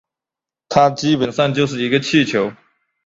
[0.67, 2.51] 它基本上就是一个气球